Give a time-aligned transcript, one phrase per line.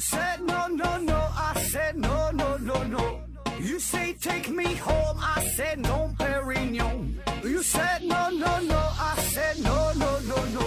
[0.00, 3.20] said no no no, I said no no no no.
[3.60, 7.20] You say take me home, I said no, Perignon.
[7.44, 10.64] You said no no no, I said no no no no,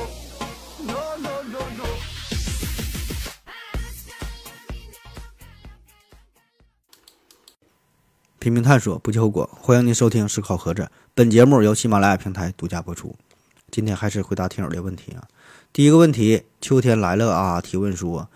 [0.86, 1.86] no no no no.
[8.38, 9.50] 拼命探索，不计后果。
[9.60, 10.84] 欢迎您收听《思考盒子》，
[11.16, 13.16] 本节目由喜马拉雅平台独家播出。
[13.72, 15.24] 今天还是回答听友的问题啊。
[15.72, 17.60] 第一个问题，秋天来了啊！
[17.60, 18.30] 提问说，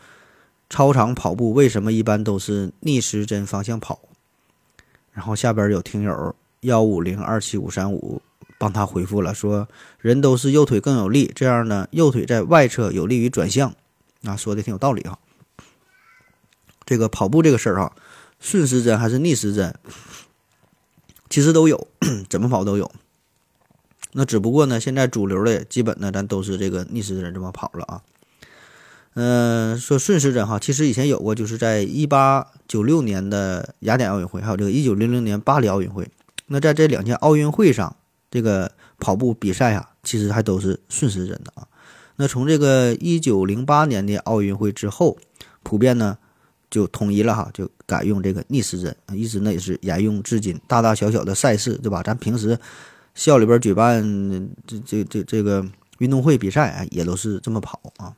[0.70, 4.00] 操场跑步为什么一般都是逆时针方向跑？
[5.12, 8.22] 然后下边有听友幺五零二七五三五
[8.58, 9.68] 帮他回复了，说
[10.00, 13.74] 人都是右腿更有力，这样呢，右腿在外侧有利于转向。
[14.24, 15.20] 啊，说的挺有道理哈。
[16.86, 17.96] 这个跑步这个事儿哈。
[18.40, 19.74] 顺时针还是逆时针，
[21.28, 21.88] 其实都有，
[22.30, 22.92] 怎么跑都有。
[24.12, 28.04] 那只不过呢，现在主流的基本呢，咱都是这个逆时针这么跑了啊。
[29.20, 36.08] 嗯，说顺时针哈，其实以前有过，就是在一八九六年的雅典奥运会，还有这个一九零零年巴黎奥运会。
[36.46, 37.96] 那在这两届奥运会上，
[38.30, 41.68] 这个跑步比赛啊，其实还都是顺时针的啊。
[42.18, 45.18] 那从这个一九零八年的奥运会之后，
[45.64, 46.18] 普遍呢。
[46.70, 50.60] 就统一了哈，就改用这个逆时针，一直呢也是沿用至今。
[50.68, 52.04] 大大小小的赛事，对吧？
[52.04, 52.60] 咱平时
[53.16, 54.04] 校里边举办
[54.68, 55.66] 这这这这个
[56.00, 58.14] 运动会比赛啊，也都是这么跑啊。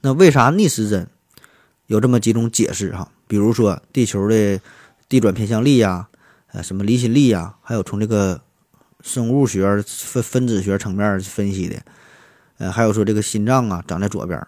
[0.00, 1.08] 那为啥逆时针？
[1.86, 4.60] 有这么几种解释哈，比如说地球的
[5.08, 6.08] 地转偏向力呀，
[6.52, 8.40] 呃，什么离心力呀，还有从这个
[9.00, 11.82] 生物学分分子学层面分析的，
[12.58, 14.38] 呃，还有说这个心脏啊长在左边。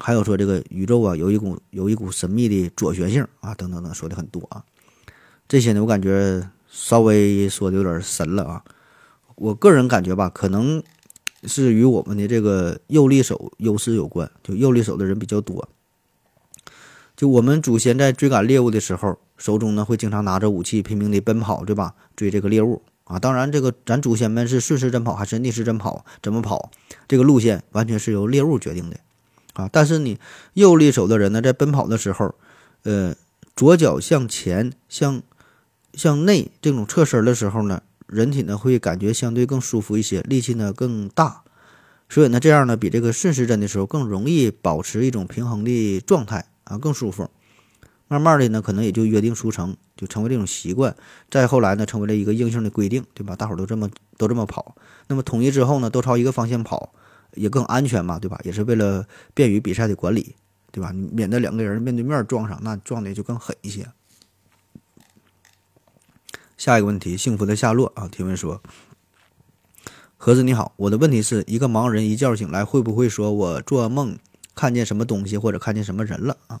[0.00, 4.62] 还有说这个宇宙啊，有一股有一股神秘的左旋性啊，等等等，说的很多啊。
[5.46, 8.64] 这些呢，我感觉稍微说的有点神了啊。
[9.36, 10.82] 我个人感觉吧，可能
[11.44, 15.68] 是与我们的这个右利手优势有关，就右利手的人比较多。
[17.16, 21.94] 就我们祖先在追赶猎物的时候，手中呢会经常拿着武器，拼命的奔跑，对吧？
[22.14, 23.18] 追这个猎物啊。
[23.18, 26.70] 当然，这个咱祖先们是顺时针跑还是逆时针跑，怎么跑，
[27.08, 28.98] 这个路线完全是由猎物决定的。
[29.54, 30.20] 啊，但是你
[30.54, 32.36] 右利手的人呢，在奔跑的时候，
[32.84, 33.16] 呃，
[33.56, 35.20] 左脚向前、向
[35.94, 41.42] 向内这种侧身的时候呢，人体呢会感觉相对更舒服一些，力气呢更大，
[42.08, 47.30] 所以呢，这样呢比这个顺时针的时候更容易保持一种平衡的状态啊，更舒服。
[48.08, 50.96] 慢慢的呢，可能也就约定俗成，就成为这种习惯。
[51.30, 53.36] 再后来呢，成为了一个硬性的规定，对吧？
[53.36, 54.74] 大伙儿都这么都这么跑。
[55.06, 56.92] 那么统一之后呢，都朝一个方向跑。
[57.34, 58.40] 也更安全嘛，对吧？
[58.42, 60.34] 也是为了便于比赛的管理，
[60.72, 60.90] 对吧？
[60.92, 63.86] 免得两个人面对面撞上，那撞的就更狠一些。
[66.58, 68.60] 下一个问题，幸福的夏洛啊，提问说：
[70.16, 74.18] 盒子你好，我的问题是一个盲人一觉醒来会不会说我做梦
[74.56, 76.60] 看见什么东西或者看见什么人了啊？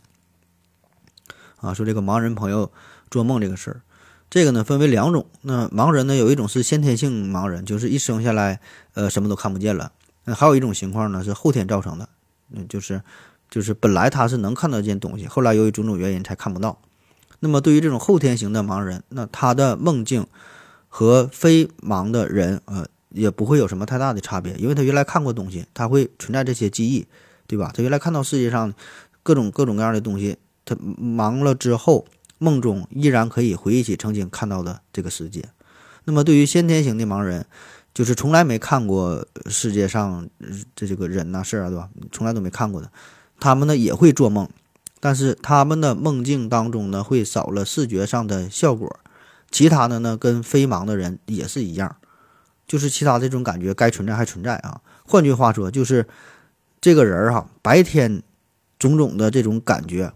[1.56, 2.70] 啊，说这个盲人朋友
[3.10, 3.82] 做梦这个事儿，
[4.30, 5.26] 这个呢分为两种。
[5.42, 8.60] 那盲人呢有一种是先天性盲人，就是一生下来
[8.94, 9.90] 呃什么都看不见了。
[10.22, 12.08] 那还有一种情况呢，是后天造成的，
[12.52, 13.02] 嗯，就是，
[13.50, 16.80] 就是本来他是能看到见东西，后来由于种种原因才看不到。
[17.40, 20.26] 那么对于这种后天型的盲人，那他的梦境
[20.88, 27.06] 和非盲的人，呃，也不会有什么太大的差别，因为他原来看过东西，他会存在这些记忆，
[27.46, 27.70] 对吧？
[27.74, 28.72] 他原来看到世界上
[29.22, 32.06] 各种各种各样的东西，他盲了之后，
[32.38, 35.44] 梦中依然可以回忆起曾经看到的这个世界。
[36.04, 37.46] 那么对于先天型的盲人，
[37.92, 40.28] 就是从来没看过世界上
[40.74, 41.88] 这这个人呐事儿啊，对吧？
[42.10, 42.90] 从来都没看过的，
[43.38, 44.48] 他们呢也会做梦，
[45.00, 48.98] 但是他们的梦境当中呢会少了视觉上的效果，
[49.50, 51.96] 其他的呢跟非盲的人也是一样，
[52.66, 54.80] 就是其他这种感觉该存在还存在啊。
[55.04, 56.06] 换句话说，就是
[56.80, 58.22] 这个人儿哈，白天
[58.78, 60.12] 种种的这种感觉，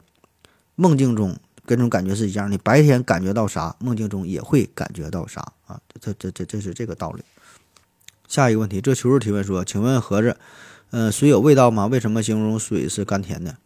[0.74, 7.22] 梦境中跟这种感觉是一样的，白天感觉到啥，梦境中也会感觉到啥啊，这这这这是这个道理。
[8.28, 10.36] 下一个问题，这求助提问说：“请问盒子，
[10.90, 11.86] 嗯，水有味道吗？
[11.86, 13.56] 为什么形容水是甘甜的？”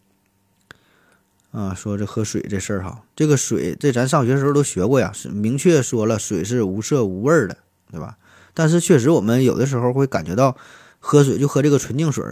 [1.52, 7.56] 啊，说这喝水这事儿哈，这个水这咱上学的时候都学过呀，是明确说了水是无色无味的，
[7.90, 8.18] 对吧？
[8.52, 10.56] 但是确实我们有的时候会感觉到
[10.98, 12.24] 喝水就喝这个纯净水，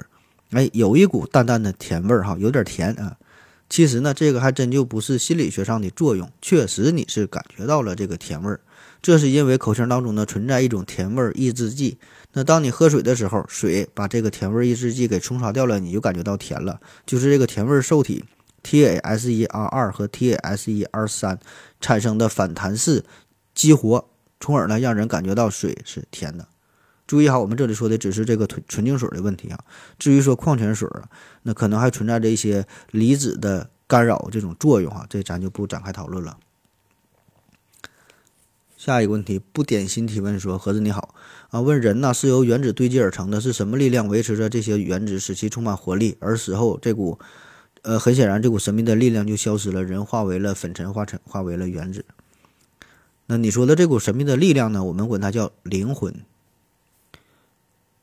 [0.51, 3.17] 哎，有一股淡淡的甜味儿哈，有点甜啊。
[3.71, 8.61] 其实呢，这个还真就不是心理学上的作用，确实你是感觉到了这个甜味儿。
[9.01, 11.99] 这是因为口腔当中呢存在一种甜味儿抑制剂，
[12.35, 16.81] 那当你喝水的时候，水把这个甜味抑制剂给冲刷掉了，你就感觉到甜了。
[17.07, 18.25] 就是这个甜味受体
[18.65, 21.39] TASER 二和 TASER 三
[21.81, 23.05] 产生的反弹式
[23.55, 24.09] 激活，
[24.41, 26.49] 从而呢让人感觉到水是甜的。
[27.07, 29.59] 注意哈，我们这里说的只是这个纯纯净水的问题啊。
[29.99, 31.09] 至于说矿泉水啊，
[31.43, 36.39] 那可能还存在着一些离子的干扰这种作用哈，这咱就不展开讨论了。
[38.77, 41.15] 下一个问题，不点心提问说：“盒子你好
[41.51, 46.17] 啊，问人呢是由原子堆积而成的，是什么力量维持着这些原子，使其充满活力？
[46.21, 47.19] 而死后这股，
[47.85, 52.05] 呃，很显然这股神秘的力量就消失了，人化为了粉尘，化成化为了原子。
[53.27, 54.83] 那你说的这股神秘的力量呢？
[54.85, 56.15] 我们管它叫灵魂。”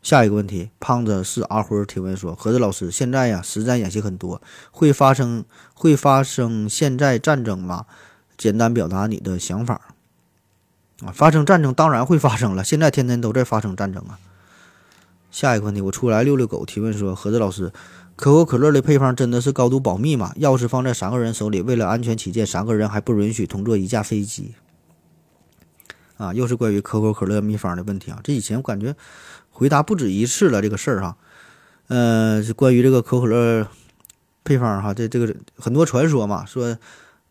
[0.04, 4.42] 下一个问题，胖子是阿辉提问说：“盒子老师，现在呀，实战演习很多，
[4.72, 7.86] 会发生会发生现在战争吗？
[8.38, 9.96] 简单表达你的想法。”
[11.06, 14.20] 啊，发生战争当然会发生了，现在天天都在发生战争啊。
[15.32, 16.66] 下一个问题，我出来遛遛狗。
[16.66, 17.72] 提问说：何子老师，
[18.22, 20.32] 可口可乐的配方真的是高度保密吗？
[20.40, 24.54] 钥匙放在三个人手里，为了安全起见，三个人还不允许同坐一架飞机。
[26.18, 28.20] 啊，又是关于可口可乐秘方的问题啊。
[28.24, 28.96] 这以前我感觉
[29.50, 31.18] 回答不止一次了这个事儿哈。
[31.88, 33.68] 呃，关于这个可口可乐
[34.44, 36.78] 配方哈，这这个很多传说嘛，说。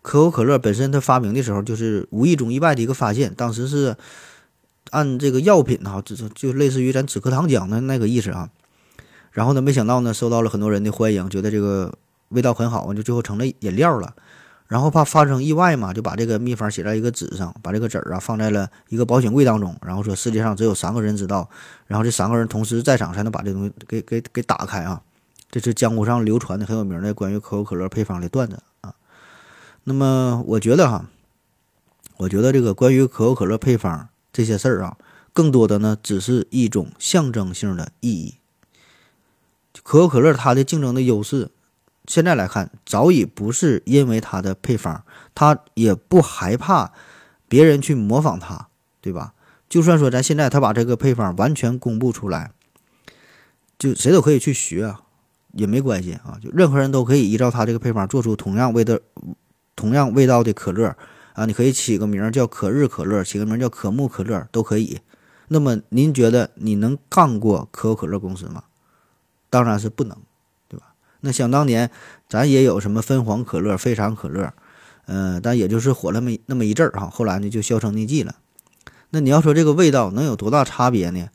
[0.03, 3.95] 可口可乐本身，它发明的时候就是无意中意外的一个发现，当时是
[4.91, 8.49] 按这个药品哈，就就类似于咱止咳糖浆的那个意思啊。
[9.33, 11.93] 然后呢，没想到呢，受到了很多人的欢迎，觉得这个
[12.31, 14.15] 味道很好，就最后成了饮料了。
[14.67, 21.51] 然后怕发生意外嘛，就把这个秘方写在一个纸上，把这个纸儿啊放在了一个保险柜当中，然后说世界上只有三个人知道，
[21.89, 25.03] 然后这三个人同时在场才能把这东西给给给打开啊。
[25.51, 28.95] 这是江湖上流传的很有名的关于可口可乐配方的段子啊。
[29.83, 31.07] 那么我觉得哈，
[32.19, 34.97] 我觉得这个关于可口可乐配方这些事儿啊，
[35.33, 38.37] 更多的呢只是一种象征性的意义。
[39.83, 41.51] 可口可乐它的竞争的优势，
[42.07, 46.93] 现在来看早已不是因为它的配方，它也不害怕
[47.49, 48.69] 别人去模仿它，
[49.01, 49.35] 对吧？
[49.69, 52.53] 就算说咱现在他把这个配方完全公布出来，
[53.79, 55.03] 就谁都可以去学啊，
[55.53, 59.01] 也没关系啊，就任何人都可以依照他这个配方做出同样味的。
[59.77, 60.95] 同样味道的可乐
[61.33, 65.01] 啊，你可以起个名叫可日可乐，起个名叫可木可乐都可以。
[65.49, 68.65] 那么您觉得你能干过可口可乐公司吗？
[69.51, 70.17] 当然是不能，
[70.69, 70.95] 对吧？
[71.21, 71.91] 那想当年
[72.29, 74.55] 咱也有什么芬黄可乐、非常可乐，
[75.05, 78.37] 呃，但也就是火了那么那么一阵儿哈，后来呢就销声匿迹了。
[79.11, 81.29] 那你要说这个味道能有多大差别呢？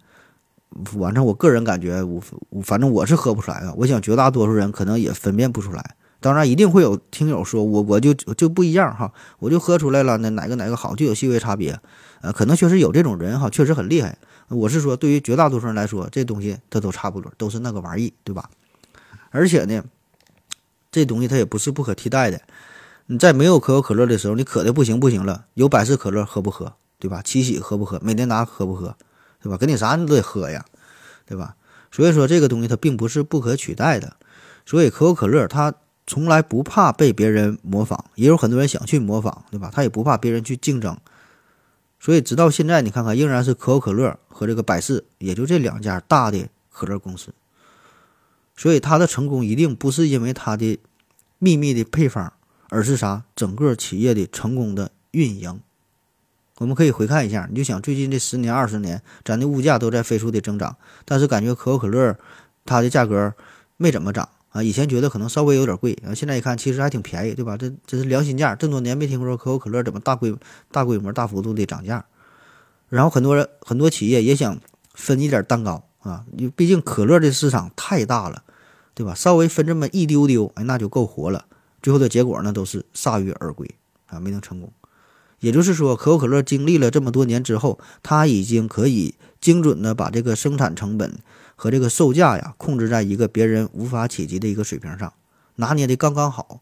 [0.86, 2.22] 反正我个人感觉，我
[2.62, 3.74] 反正我是喝不出来的。
[3.76, 5.96] 我想绝大多数人可能也分辨不出来。
[6.26, 11.80] 当然，一定会有听友说，我我就就不一样哈，我就喝出来了，那哪个哪个好，就有细微差别，
[12.22, 14.18] 呃，可能确实有这种人哈，确实很厉害。
[14.48, 18.50] 我是说，对于绝大多数人来说，这东西它都差不多，都是那个玩意，对吧？
[19.30, 19.84] 而且呢，
[20.92, 22.42] 这东西它也不是不可替代的。
[23.06, 27.22] 你在没有可口可乐的时候，你渴的不行不行了，有百事可乐喝不喝，对吧？
[27.22, 28.00] 七喜喝不喝？
[28.02, 28.96] 美年达喝不喝，
[29.40, 29.58] 对吧？
[29.58, 30.66] 给你啥你都得喝呀，
[31.28, 31.56] 对吧？
[31.92, 34.16] 所以说，这个东西它并不是不可取代的。
[34.66, 35.76] 所以，可口可乐它。
[36.08, 39.72] 从来不怕被别人模仿，也有很多人想去模仿，对吧？
[39.74, 40.96] 他也不怕别人去竞争，
[42.00, 47.34] 所以直到现在，你看看，仍然是可口可乐和这个百事，也就这两家大的可乐公司。
[48.56, 50.80] 所以它的成功一定不是因为它的
[51.40, 52.32] 秘密的配方，
[52.70, 53.24] 而是啥？
[53.36, 55.60] 整个企业的成功的运营。
[56.60, 62.16] 我们可以回看一下，你就想最近这十年、二十年，咱的物价都在飞速的增长，但是感觉可口可乐
[62.64, 63.34] 它的价格
[63.76, 64.30] 没怎么涨。
[64.56, 67.58] 啊，以前觉得可能稍微有点贵，啊，现在一看其实还挺便宜，对吧？
[67.58, 70.34] 这这是良心价，这么多年没听说可口可乐怎么大规
[70.72, 72.06] 大规模、大幅度的涨价。
[72.88, 74.58] 然后很多人很多企业也想
[74.94, 78.44] 分一点蛋糕啊，你毕竟可乐的市场太大了，
[78.94, 79.14] 对吧？
[79.14, 81.44] 稍微分这么一丢丢，哎，那就够活了。
[81.82, 83.70] 最后的结果呢，都是铩羽而归
[84.08, 84.72] 啊，没能成功。
[85.42, 91.20] 也就是说，可口可乐经历了这么多年之后，它已经可以精准的把这个生产成本。
[91.56, 95.14] 和这个售价呀，控制在一个别人无法企及的一个水平上，
[95.56, 96.62] 拿捏的刚刚好，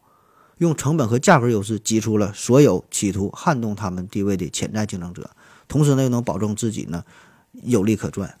[0.58, 5.30] 用成本和价格优势挤出了所有企图撼动他们地位的潜在竞争者，
[5.66, 7.04] 同时呢又能保证自己呢
[7.62, 8.36] 有利可赚。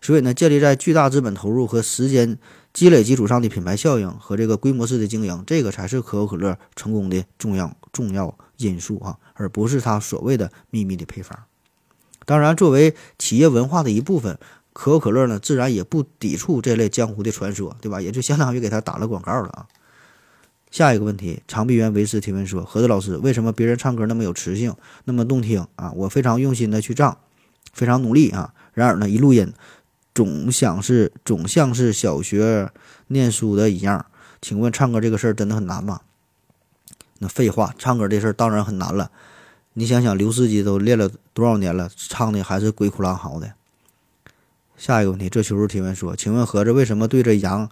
[0.00, 2.38] 所以呢，建立在巨大资本投入和时间
[2.72, 11.38] 积累基础上的品牌效应和这个规模式的经营，这个才是可口可乐成功的重要重要因素啊，而不是它所谓的秘密的配方。
[12.24, 14.38] 当然，作为企业文化的一部分。
[14.74, 18.00] 可口可乐呢，自然也不抵触这类江湖的传说，对吧？
[18.02, 19.66] 也就相当于给他打了广告了啊。
[20.70, 25.92] 下一个问题，长臂猿维斯提问说：何子老师，为什么别人唱歌那么有磁性，那么动听啊？
[25.92, 27.16] 我非常用心的去唱，
[27.72, 29.52] 非常努力啊，然而呢，一录音
[30.12, 32.72] 总想是总像是小学
[33.06, 34.04] 念书的一样。
[34.42, 36.00] 请问唱歌这个事儿真的很难吗？
[37.20, 39.12] 那废话，唱歌这事儿当然很难了。
[39.74, 43.54] 你想想，刘司机都练了多少年了，唱的还是鬼哭狼嚎的。
[44.76, 47.70] 下一个问题，这求助提问说：“请问盒子为什么对着羊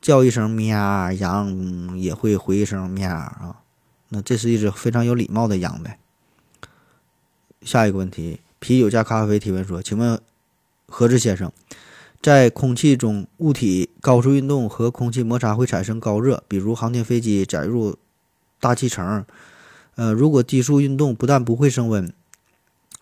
[0.00, 3.56] 叫一声喵，羊也会回一声喵啊。
[4.10, 5.98] 那这是一只非常有礼貌的羊呗。
[7.62, 10.20] 下一个问题，啤酒加咖啡提问说：“请问
[10.86, 11.50] 盒子先生，
[12.22, 17.96] 在空气中物体高速运动和空气摩擦会产生高热，比如航天飞机载入
[18.60, 19.24] 大气层。
[19.96, 22.12] 呃，如果低速运动不但不会升温，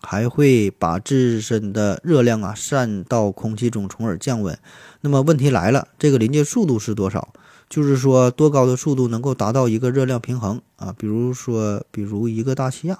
[0.05, 4.57] 还会把自身的热量啊散到空气中，从而降温。
[5.01, 7.33] 那么问题来了，这个临界速度是多少？
[7.67, 10.93] 就是说多高的速度能够达到一个热量平衡啊？
[10.97, 12.97] 比如说，比如一个大气压。”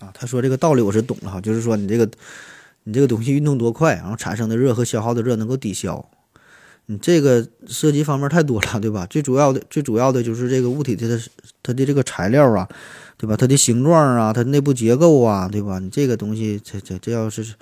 [0.00, 2.08] 啊，他说这个道理我是懂了哈，就是说你这个，
[2.82, 6.08] 你这个东西运动多快，然后产生的热和消耗的热能够抵消，
[6.86, 9.06] 你这个涉及方面太多了，对吧？
[9.06, 11.20] 最主要的，最主要的就是这个物体的
[11.62, 12.68] 它的这个材料啊，
[13.16, 13.36] 对吧？
[13.36, 15.78] 它的形状啊，它内部结构啊，对吧？
[15.78, 17.54] 你这个东西，这这这要是，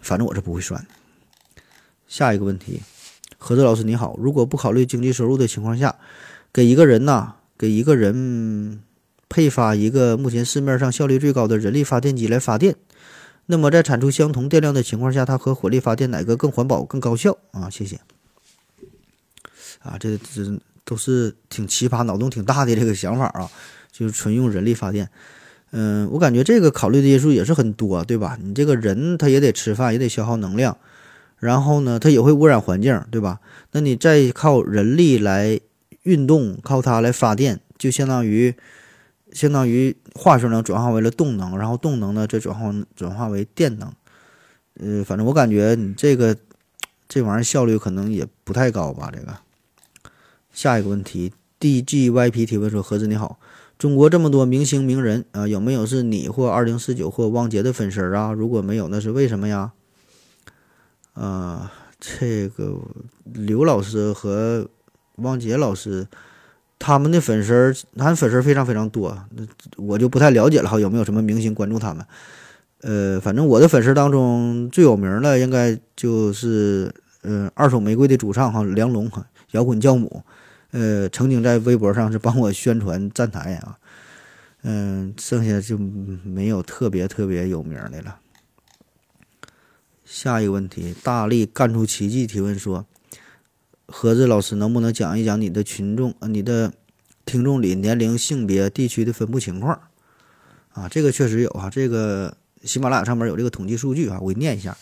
[0.00, 0.86] 反正我是不会算。
[2.06, 2.80] 下一个问题，
[3.38, 5.96] 何子老师你好，如果不考虑经济收入的情况下，
[6.52, 8.80] 给一个人呐，给一个人。
[9.34, 12.76] 配发一个目前市面上效率最高的人力发电机来发电，
[13.46, 17.70] 那么在产出相同电量的情况下，它和火力发电哪个更环保、更高效啊？
[17.70, 17.98] 谢谢。
[19.82, 23.50] 啊，这这都是挺奇葩、脑洞挺大的这个想法啊，
[23.90, 25.08] 就是纯用人力发电。
[25.70, 28.38] 嗯，我感觉这个考虑的因素也是很多，对吧？
[28.42, 30.76] 你这个人他也得吃饭，也得消耗能量，
[31.38, 33.40] 然后呢，他也会污染环境，对吧？
[33.72, 35.60] 那你再靠人力来
[36.02, 38.54] 运动，靠它来发电，就相当于。
[39.32, 43.90] 相当于化学能转化为了动能，然后动能呢再转化转化为电能。
[44.78, 46.36] 呃，反正我感觉你这个
[47.08, 49.10] 这玩意儿效率可能也不太高吧。
[49.10, 49.34] 这个
[50.52, 53.38] 下一个问题，DGYP 提问说：何子你好，
[53.78, 58.32] 中国这么多明星名人啊，有没有是你或二零四九或汪杰的粉丝啊？
[58.32, 59.72] 如果没有，那是为什么呀？
[61.14, 62.78] 啊，这个
[63.24, 64.68] 刘老师和
[65.16, 66.06] 汪杰老师。
[66.84, 72.04] 他们的粉丝儿，他粉丝非常非常多，那我就不太了解了哈，有没有什么明星关注他们？
[72.80, 76.92] 呃，反正我的粉丝当中最有名的应该就是，
[77.22, 80.22] 嗯，二手玫瑰的主唱哈梁龙哈，摇滚教母，
[80.70, 83.78] 呃，曾经在微博上是帮我宣传站台啊，
[84.62, 88.18] 嗯，剩下就没有特别特别有名的了。
[90.04, 92.86] 下一个问题，大力干出奇迹提问说。
[93.88, 96.72] 盒子老师，能不能讲一讲你的群众，你的
[97.26, 99.78] 听众里年龄、性别、地区的分布情况？
[100.72, 104.74] 啊，这个确实有啊，这个喜马拉雅上面有这个统计数据啊，我给念一下。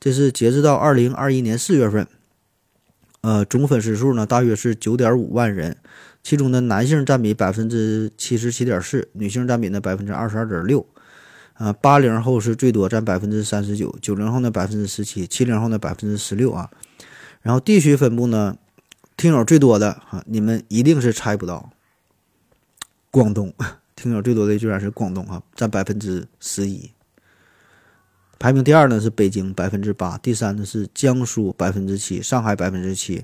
[0.00, 2.08] 这是截止到二零二一年四月份，
[3.20, 5.76] 呃，总粉丝数呢大约是九点五万人，
[6.22, 10.86] 其中的男性占比百分之七十七点四，女性占比呢百分之二十二点六。
[11.52, 16.70] 啊，八零后是最多，占百分之三十九，九零后呢百分之十七，七零后呢百分之十六啊。
[17.42, 18.56] 然后地区分布呢，
[19.14, 21.70] 听友最多的啊，你们一定是猜不到。
[23.10, 23.52] 广东
[23.94, 26.90] 听友最多的居然是广东啊，占百分之十一。
[28.40, 33.22] 排名第二呢是北京百分之八，第三呢是江苏百分之七，上海百分之七，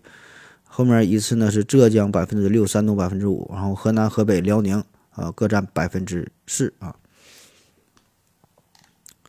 [0.63, 6.95] 后面依次呢是浙江百分之六，山东百分之五，然后河南、河北、辽宁啊各占百分之四啊。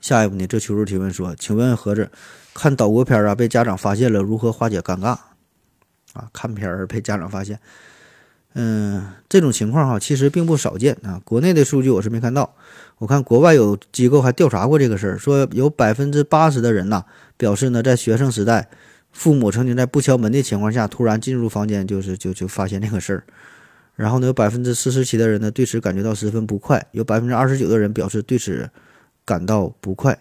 [0.01, 2.11] 下一步呢，这求助提问说，请问何子？
[2.53, 5.17] 看岛国片啊，被家长发现了，如何化解尴尬？
[6.11, 7.57] 啊，看片儿被家长发现，
[8.53, 11.21] 嗯，这种情况哈，其实并不少见啊。
[11.23, 12.55] 国内的数据我是没看到，
[12.97, 17.03] 我看国外有机构还调查过这个事儿，说有百分之八十的人呐，
[17.37, 18.69] 表示呢，在学生时代，
[19.11, 23.23] 父母曾经在不敲门的情况下突然进入房间，就是就就发现这个事儿。
[23.95, 28.69] 然后呢，有百分之四十七的人呢，对此感觉到十分不快，有百分之二十九的人表示对此
[29.23, 30.19] 感到不快。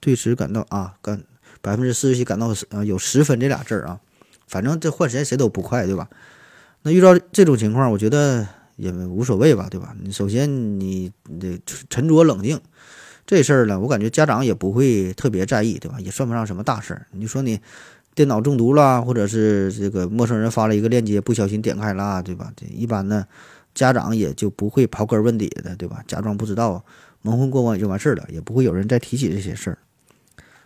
[0.00, 1.24] 对此感到啊，感
[1.60, 3.98] 百分之四十七感到啊有十分这俩字儿啊，
[4.46, 6.08] 反正这换谁谁都不快，对吧？
[6.84, 9.96] 那遇到这种情况，我觉得也无所谓吧，对吧？
[10.02, 11.10] 你首先你
[11.40, 12.60] 得沉着冷静，
[13.26, 15.98] 这事儿呢，我感觉家长也不会特别在意，对吧？
[15.98, 17.06] 也算不上什么大事儿。
[17.12, 17.58] 你说你
[18.14, 22.52] 电脑中毒了，或者是这个陌生人发了一个链接，不小心点开了，对吧？
[22.54, 23.26] 这一般呢，
[23.74, 26.04] 家长也就不会刨根问底的，对吧？
[26.06, 26.84] 假装不知道，
[27.22, 29.78] 蒙混过关也就完事儿了，也不会有人再提起这些事儿。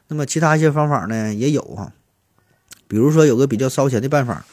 [0.09, 1.93] 那么其他一些方法呢也有哈，
[2.89, 4.45] 比如说有个比较烧钱的办法，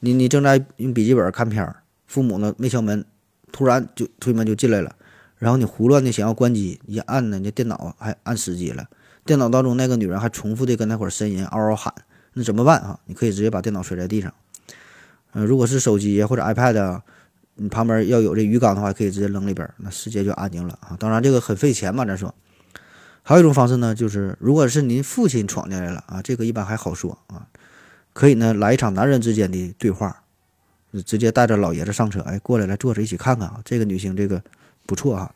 [0.00, 3.04] 你你正在用笔记本看片儿，父母呢没敲门，
[3.52, 4.96] 突然就推门就进来了，
[5.36, 8.86] 然后你胡乱的想要关机，一按呢，你电脑还按死机了，
[9.24, 11.94] 电脑当中那个女人还重复的跟那块儿呻吟嗷嗷喊，
[12.32, 12.98] 那怎么办啊？
[13.04, 14.32] 你可以直接把电脑摔在地上，
[15.32, 17.02] 嗯，如果是手机或者 iPad，
[17.56, 20.96] 你旁边要有这鱼缸的话，可以直接扔里边，那世界就安静了啊。
[20.98, 22.34] 当然这个很费钱嘛，咱说。
[23.22, 27.46] 还有一种方式呢，就是如果是您父亲闯进来了啊，这个一般还好说啊，
[28.20, 30.14] 可以呢来一场男人之间的对话，
[31.06, 34.42] 直接带着老爷子上车，哎，过来来坐着一起看看啊，这个女性这个
[34.84, 35.34] 不错哈，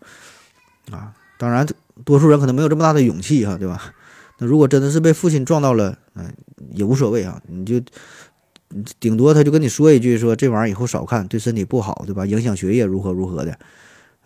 [0.91, 1.67] 啊，当然
[2.05, 3.95] 多数人可能没有这么大的勇气哈，对吧？
[4.37, 6.31] 那如果真的是被父亲撞到了，嗯，
[6.73, 7.81] 也无所谓啊，你就
[9.01, 12.27] 顶多他就跟你说一句，说这玩意儿以后少看，对身体不好，对吧？
[12.27, 13.59] 影响学业如何如何的，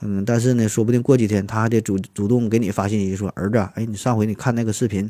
[0.01, 5.09] 嗯，但是呢，说不定过几天他还得主主动给你发信息说，儿子，哎，你上回你看那个视频，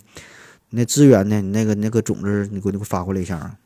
[0.71, 1.41] 那资源呢？
[1.41, 3.59] 你那个那个种子，你给我你给我发过来一下啊。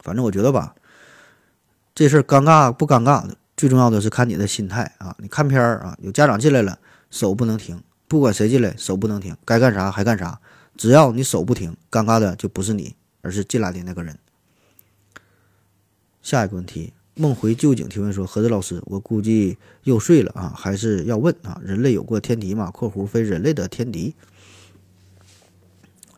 [0.00, 0.74] 反正我觉得吧，
[1.94, 5.14] 这事儿尴尬不尴尬的，最重要的是看你的心态啊。
[5.18, 6.78] 你看片儿啊，有家长进来了，
[7.10, 7.82] 手不能停。
[8.06, 10.40] 不管谁进来，手不能停，该干啥还干啥。
[10.76, 14.18] 只要你手不停，尴尬的就不是你，而是进来的那个人。
[16.20, 21.60] 下一个问题，梦回旧景提问说：“何子老师，我估计又睡了啊，还是要问啊？
[21.62, 24.14] 人类有过天敌吗？（括弧非人类的天敌，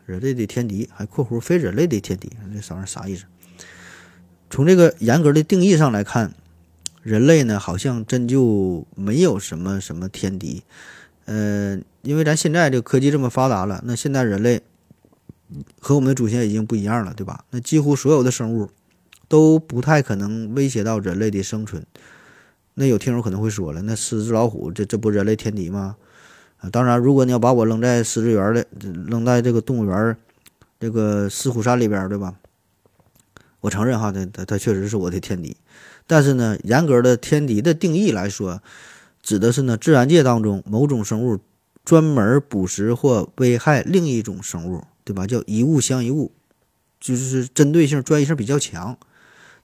[0.07, 3.25] 人类的天敌，还括弧非人类的天敌，这啥玩意儿啥意思？）
[4.49, 6.33] 从这个严格的定义上来看，
[7.03, 10.63] 人类呢，好像真就没有什么什么天敌。
[11.25, 14.61] 呃，因为咱现在这科技这么发达了，那现在人类
[15.77, 17.43] 和我们的祖先已经不一样了，对吧？
[17.49, 18.69] 那几乎所有的生物
[19.27, 21.85] 都不太可能威胁到人类的生存。
[22.75, 25.97] 那有听友可能会说了，那狮子、老虎，这这不人类天敌吗？
[26.59, 28.65] 啊，当然，如果你要把我扔在狮子园的，
[29.07, 30.17] 扔在这个动物园
[30.79, 32.35] 这个狮虎山里边，对吧？
[33.61, 35.57] 我承认哈，它它它确实是我的天敌。
[36.05, 38.61] 但是呢，严格的天敌的定义来说。
[39.23, 41.39] 指的是呢，自然界当中某种生物
[41.83, 45.27] 专门捕食或危害另一种生物，对吧？
[45.27, 46.31] 叫一物降一物，
[47.01, 48.97] 就是针对性、专业性比较强。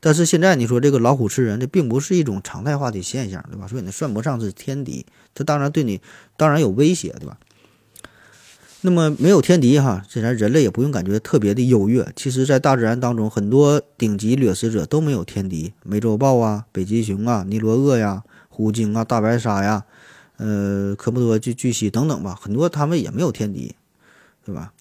[0.02, 3.66] 但是现在你说这个老虎吃人，这并不是一种常态化的现象，对吧？
[3.66, 5.06] 所以呢，算不上是天敌。
[5.34, 6.02] 它当然对你
[6.38, 7.38] 当然有威胁，对吧？
[8.82, 12.12] 那么没有天敌哈，这咱人类也不用感觉特别的优越。
[12.16, 18.24] 其实，在大自然当中，很多顶级掠食者都没有天敌，美洲豹啊、北极熊啊、尼罗鳄呀。
[18.55, 19.84] 虎鲸啊，大白鲨呀，
[20.38, 23.74] 呃，科莫多巨巨蜥等等吧，很多他们也没有天敌，
[24.46, 24.72] 对吧？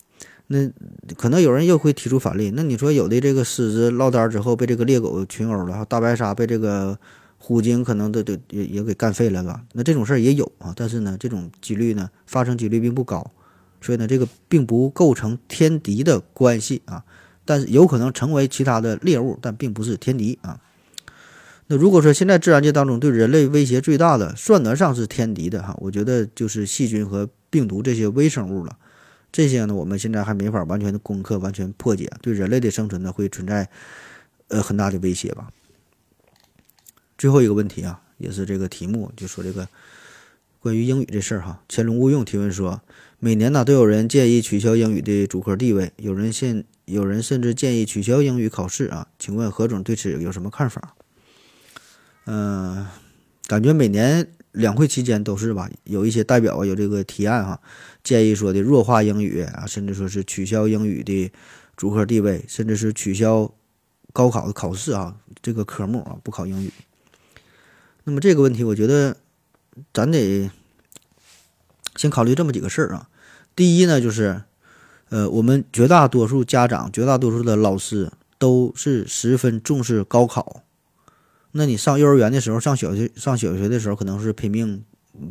[0.48, 0.68] 那
[1.16, 6.98] 可能有人又会提出反例，那你说有的这个狮子落单之后被这个猎狗群殴了，大白鲨被这个
[7.44, 9.64] 虎鲸可能都都也也给干废了，吧？
[9.72, 13.32] 那这种事儿也有啊，但是呢，这种几率呢发生几率并不高，
[13.80, 17.02] 所以呢，这个并不构成天敌的关系啊，
[17.44, 20.60] 但是有可能成为其他的猎物，但并不是天敌啊。
[21.66, 28.78] 那如果说现在自然界当中对人类威胁最大的，算得上是天敌的哈，我觉得就是细菌和病毒这些微生物了。
[29.32, 33.68] 这些呢，我们现在还没法完全的攻克、完全破解，对人类的生存呢会存在
[34.46, 35.48] 呃很大的威胁吧。
[37.22, 39.68] 最后一个问题啊，也是这个题目，就说这个
[40.58, 41.62] 关于英语这事儿哈。
[41.68, 42.80] 乾隆勿用提问说，
[43.20, 50.96] 每年呢都有人建议取消英语的主科地位，有人现有人甚至建议取消英语考试啊，请问何总对此有什么看法？
[52.26, 52.88] 嗯，
[53.46, 57.60] 感觉每年两会期间都是吧，有一些代表啊有这个提案哈，
[58.02, 61.30] 建议说的弱化英语啊，甚至说是取消英语的
[61.76, 63.48] 主科地位，甚至是取消
[64.12, 66.72] 高考的考试啊，这个科目啊不考英语。
[68.04, 69.16] 那么这个问题，我觉得
[69.92, 70.50] 咱得
[71.96, 73.08] 先考虑这么几个事儿啊。
[73.54, 74.42] 第一呢，就是
[75.10, 80.62] 呃，我们绝大多数家长、绝大多数的老师都是十分重视高考。
[81.52, 84.82] 那你上幼儿园的时候，上小学上小学的时候，可能是拼命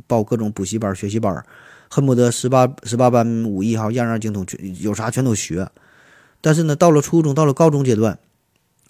[0.06, 1.44] 报各种补习班、学习班，
[1.90, 5.68] 恨不得十八十八般武艺哈，样样精通，全有啥全都学。
[6.40, 8.18] 但是呢，到了初中、到了高中阶段，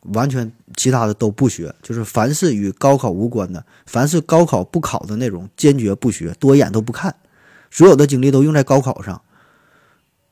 [0.01, 7.15] 完全其他的都不学，就是凡是与高考无关的，凡是高考不考的内容，坚决不学，多一眼都不看，
[7.69, 9.21] 所有的精力都用在高考上。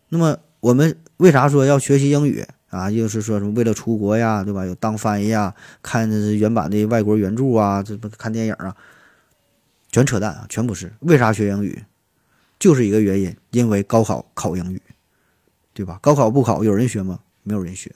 [0.10, 2.45] 那么我们为啥说要学习英语？
[2.69, 4.63] 啊，又是说什么为了出国呀，对吧？
[4.63, 8.75] 有当翻译啊，看原版的外国原著啊，这不看电影啊，
[9.91, 10.93] 全扯淡啊，全不是。
[10.99, 11.84] 为啥学英语？
[12.60, 14.79] 就是一个原因，因为高考考英语，
[15.73, 15.97] 对吧？
[15.99, 17.19] 高考不考，有人学吗？
[17.41, 17.91] 没有人学。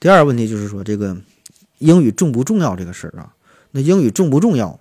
[0.00, 1.14] 第二个问题就是说，这个
[1.78, 3.34] 英语重不重要这个事儿啊？
[3.70, 4.80] 那英语重不重要？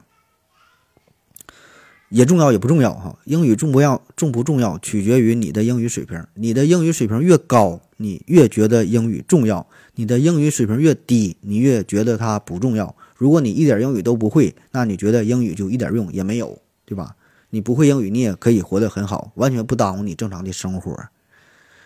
[2.07, 6.25] 也重要也不重要哈，英语重不要重不重要取决于你的英语水平。
[6.35, 12.95] 你的英语水平越高，你越觉得英语重要；你的英语水平越低，你越觉得它不重要。
[13.15, 17.17] 如果你一点英语都不会，那你觉得英语就一点用也没有，对吧？
[17.49, 20.97] 你不会英语，你也可以活得很好，完全不耽误你正常的生活。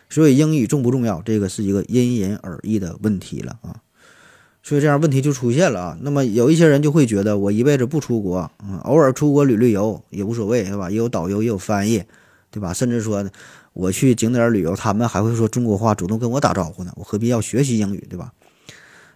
[0.09, 3.81] 所以英语重不重要，这个是一个因人而异的问题了啊。
[4.61, 5.97] 所以这样问题就出现了啊。
[6.01, 10.89] 那么有一些人就会觉得，我一辈子不出国，嗯，偶尔出国旅旅游也无所谓，是吧？
[10.89, 12.03] 也有导游，也有翻译，
[12.49, 12.71] 对吧？
[12.73, 13.29] 甚至说，
[13.73, 18.31] 我去景点旅游，他们还会说中国话，主动跟我打招呼呢，我何必要学习英语，对吧？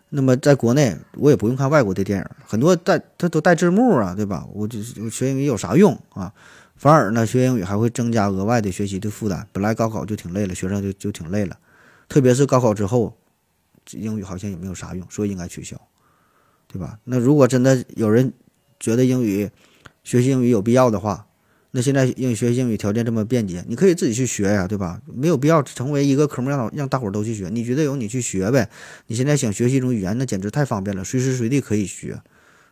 [0.09, 4.45] 那么在国内，我也不用看外国的电影，很多带它都带字幕啊，对吧？
[4.53, 6.33] 我就我学英语有啥用啊？
[6.77, 9.47] 反而呢，学英语还会增加额外的学习的负担。
[9.51, 11.57] 本来高考就挺累了，学生就就挺累了，
[12.07, 13.17] 特别是高考之后，
[13.91, 15.75] 英语好像也没有啥用，所以应该取消，
[16.67, 16.99] 对吧？
[17.05, 18.31] 那如果真的有人
[18.79, 19.49] 觉得英语
[20.03, 21.25] 学习英语有必要的话，
[21.71, 25.01] 那现在英语学习英语条件这么便捷，你可以自己去学呀，对吧？
[25.05, 27.49] 没有必要成为一个科目让让大伙儿都去学。
[27.49, 28.69] 你觉得有你去学呗？
[29.07, 32.21] 你现在想学习一种语言，那简直太方便了，随时随地可以学，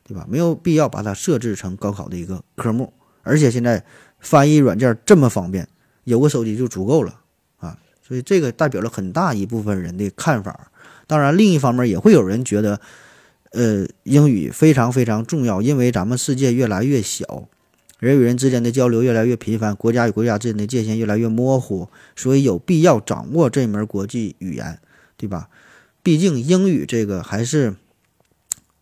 [0.04, 0.28] 对吧？
[0.30, 2.94] 没有必要把它设置成高考的一个科目。
[3.26, 3.84] 而且现在
[4.20, 5.68] 翻译软件这么方便，
[6.06, 7.20] 有个手机就足够了
[7.58, 7.78] 啊。
[8.02, 10.72] 所以这个代表了很大一部分人的看法。
[11.08, 12.80] 当然，另一方面也会有人觉得，
[13.52, 17.50] 呃，英语非常非常重要，因为咱们世界越来越小。
[18.00, 24.80] 人与人之间的交流越来越频繁，国家与国家之间的界限越来越模糊，所以有必要掌握这门国际语言，
[25.16, 25.50] 对吧？
[26.04, 27.76] 毕竟英语这个还是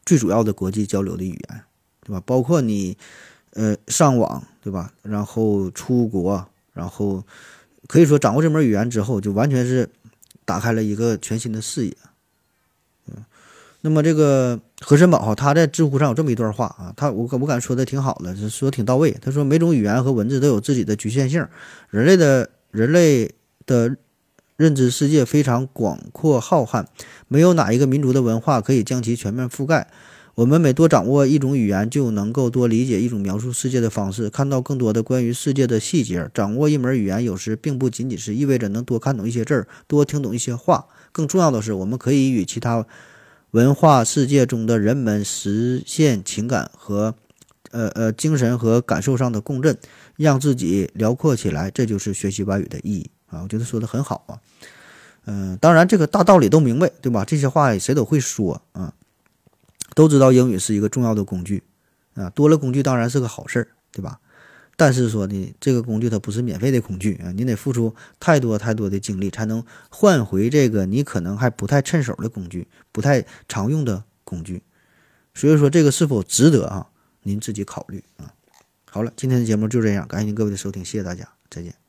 [0.04, 1.62] 最主要的国际交流的语言，
[2.04, 2.22] 对吧？
[2.26, 2.98] 包括你
[3.54, 4.92] 呃上网，对吧？
[5.02, 7.24] 然后出国，然后
[7.88, 9.90] 可以说掌握这门语言之后，就完全是
[10.46, 11.98] 打开了一个全新的视野。
[13.08, 13.24] 嗯，
[13.82, 14.60] 那么这个。
[14.86, 19.12] 何森宝哈，他在知乎上有这么一段话啊，他我我感觉说的挺好的，说挺到位。
[19.22, 21.48] 他说，每种语言和文字都有自己的局限性，
[21.90, 23.34] 人类的人类
[23.66, 23.96] 的
[24.58, 26.86] 认知世界非常广阔浩瀚，
[27.30, 29.88] 没有哪一个民族的文化可以将其全面覆盖。
[30.36, 36.30] 我们每多掌握一种语言，就能够多理解一种描述世界的方式，看到更多的关于世界的细节。
[36.34, 42.86] 掌握一门语言，有时并不仅仅是意味着能多看懂一些字儿，多听懂一些话，更重要的是，我们可以与其他。
[43.52, 47.14] 文化世界中的人们实现情感和，
[47.70, 49.78] 呃呃精神和感受上的共振，
[50.16, 53.44] 让自己辽阔起来，这就是学习外语的意义啊！
[53.44, 54.42] 我觉得说的很好啊。
[55.26, 57.24] 嗯，当然这个大道理都明白，对吧？
[57.24, 58.92] 这些话谁都会说啊，
[59.96, 61.64] 都知道英语是一个重要的工具
[62.16, 64.20] 啊，多了工具当然是个好事儿，对吧？
[64.76, 74.64] 但是说呢，这个工具它不是免费的工具啊，你得付出太多太多的精力，才能换回这个你可能还不太趁手的工具，不太常用的工具。
[75.36, 76.88] 所以说这个是否值得啊？
[77.22, 78.34] 您自己考虑啊。
[78.90, 81.83] 好了，今天的节目就这样，感谢您各位的收听，谢谢大家，再见。